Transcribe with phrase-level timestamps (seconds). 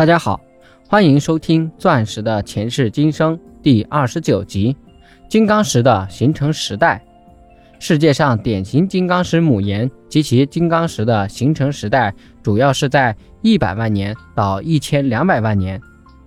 [0.00, 0.40] 大家好，
[0.88, 4.74] 欢迎收听《钻石的前世今生》第二十九集：
[5.28, 7.04] 金刚石的形成时代。
[7.78, 15.78] 世界上典型金刚石母岩及其金刚石的形成时代，主要是在一百万年到一千两百万年。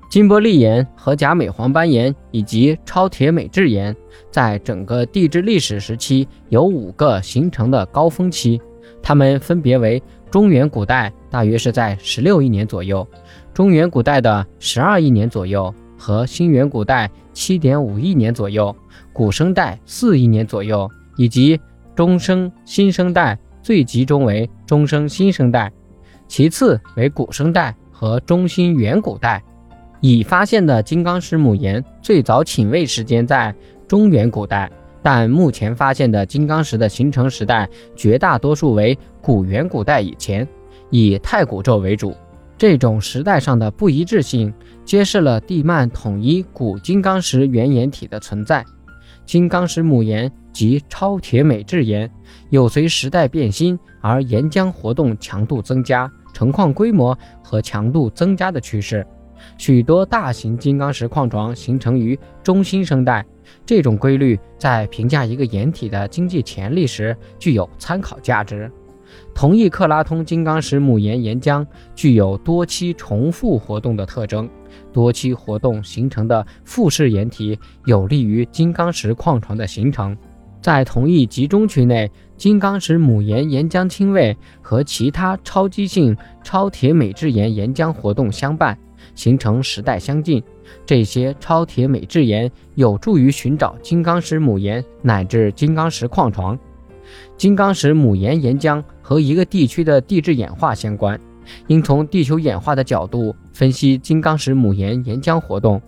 [0.08, 3.96] 金伯利岩和假美黄斑岩以及超铁镁质岩，
[4.30, 8.62] 在整个地质历史时期有五个形成的高峰期，
[9.02, 10.02] 它们分别为。
[10.31, 13.07] 中原古代大约是在十六亿年左右，
[13.54, 18.75] 中原古代的十二亿年左右和新元古代七点五亿年左右，
[19.14, 21.60] 古生代四亿年左右，以及
[21.96, 25.71] 中生新生代，最集中为中生新生代，
[26.27, 29.39] 其次为古生代和中新元古代。
[30.02, 33.53] 已发现的金刚石母岩最早寝位时间在
[33.88, 34.69] 中原古代。
[35.03, 40.48] 但目前发现的金刚石的形成时代，绝大多数为古元古代以前，
[40.89, 42.16] 以太古宙为主。
[42.58, 44.53] 这种时代上的不一致性，
[44.86, 48.64] 揭示了地幔统一古金刚石原岩体的存在。
[49.25, 52.09] 金刚石母岩及超铁镁质岩，
[52.49, 59.05] 有随时代变新而岩浆活动强度增加、成矿规模和强度增加的趋势。
[59.58, 63.25] 许多大型金刚石矿床形成于中新生代。
[63.66, 68.71] 这种规律在评价一个岩体的经济潜力时具有参考价值。
[69.36, 74.49] 同一克拉通金刚石母岩岩浆具有多期重复活动的特征，
[74.91, 80.17] 多期活动形成的复式岩体有利于金刚石矿床的形成。
[80.61, 88.75] 在同一集中区内，金刚石母岩岩浆亲位和其他超基性超铁镁质岩岩浆活动相伴。
[89.15, 90.41] 形成时代相近，
[90.85, 96.57] 这些超铁镁质岩有助于寻找金刚石母岩乃至金刚石矿床。
[97.37, 101.19] 金刚石母岩岩浆和一个地区的地质演化相关，
[101.67, 105.81] 应从地球演化的角度分析金刚石母岩岩浆活动。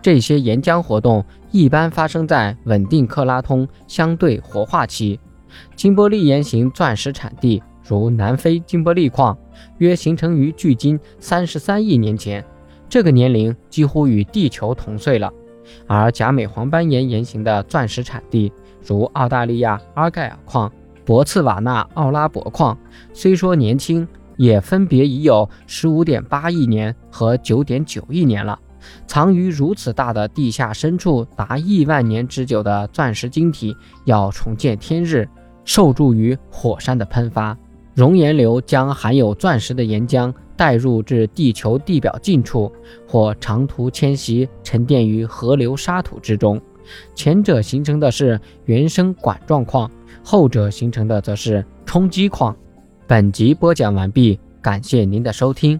[0.00, 5.20] 这些岩浆活动一般发生在稳定克拉通相对活化期。
[5.76, 9.36] 金伯利岩型钻石产地如南非金伯利矿，
[9.78, 12.44] 约形成于距今三十三亿年前。
[12.92, 15.32] 这个年龄几乎与地球同岁了，
[15.86, 18.52] 而假美黄斑岩岩型的钻石产地，
[18.86, 20.70] 如澳大利亚阿盖尔矿、
[21.02, 22.76] 博茨瓦纳奥拉伯矿，
[23.14, 28.58] 虽说年轻，也分别已有十五点八亿年和九点九亿年了。
[29.06, 33.74] 藏于如此大的地下深处达亿万年之久的钻石晶体，
[34.04, 35.26] 要重见天日，
[35.64, 37.56] 受助于火山的喷发。
[37.94, 42.72] 熔岩流将含有钻石的岩浆带入至地球地表近处，
[43.06, 46.60] 或长途迁徙沉淀于河流沙土之中。
[47.14, 49.90] 前者形成的是原生管状矿，
[50.24, 52.56] 后者形成的则是冲击矿。
[53.06, 55.78] 本集播讲完毕，感谢您的收听。